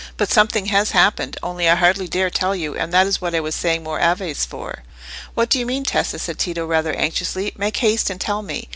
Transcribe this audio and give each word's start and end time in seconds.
But 0.17 0.31
something 0.31 0.65
has 0.69 0.93
happened, 0.97 1.37
only 1.43 1.69
I 1.69 1.75
hardly 1.75 2.07
dare 2.07 2.31
tell 2.31 2.55
you, 2.55 2.73
and 2.75 2.91
that 2.91 3.05
is 3.05 3.21
what 3.21 3.35
I 3.35 3.39
was 3.39 3.53
saying 3.53 3.83
more 3.83 3.99
Aves 3.99 4.45
for." 4.45 4.81
"What 5.35 5.47
do 5.51 5.59
you 5.59 5.65
mean, 5.67 5.83
Tessa?" 5.83 6.17
said 6.17 6.39
Tito, 6.39 6.65
rather 6.65 6.95
anxiously. 6.95 7.53
"Make 7.55 7.77
haste 7.77 8.09
and 8.09 8.19
tell 8.19 8.41
me." 8.41 8.67